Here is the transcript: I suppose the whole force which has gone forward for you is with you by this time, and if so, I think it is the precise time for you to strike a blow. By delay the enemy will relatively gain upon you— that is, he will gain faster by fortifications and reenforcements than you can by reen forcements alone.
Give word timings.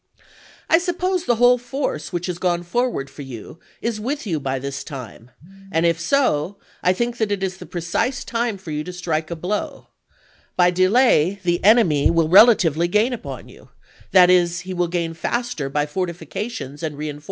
I 0.67 0.79
suppose 0.79 1.25
the 1.25 1.35
whole 1.35 1.59
force 1.59 2.11
which 2.11 2.25
has 2.25 2.39
gone 2.39 2.63
forward 2.63 3.07
for 3.07 3.21
you 3.21 3.59
is 3.83 3.99
with 3.99 4.25
you 4.25 4.39
by 4.39 4.57
this 4.57 4.83
time, 4.83 5.29
and 5.71 5.85
if 5.85 5.99
so, 5.99 6.57
I 6.81 6.91
think 6.91 7.21
it 7.21 7.43
is 7.43 7.57
the 7.57 7.67
precise 7.67 8.23
time 8.23 8.57
for 8.57 8.71
you 8.71 8.83
to 8.85 8.93
strike 8.93 9.29
a 9.29 9.35
blow. 9.35 9.89
By 10.57 10.71
delay 10.71 11.39
the 11.43 11.63
enemy 11.63 12.09
will 12.09 12.29
relatively 12.29 12.87
gain 12.87 13.13
upon 13.13 13.47
you— 13.47 13.69
that 14.11 14.31
is, 14.31 14.61
he 14.61 14.73
will 14.73 14.87
gain 14.87 15.13
faster 15.13 15.69
by 15.69 15.85
fortifications 15.85 16.81
and 16.81 16.81
reenforcements 16.81 16.81
than 16.81 16.87
you 16.87 16.87
can 16.87 16.95
by 16.95 16.97
reen 16.97 16.97
forcements 16.97 17.03
alone. 17.13 17.19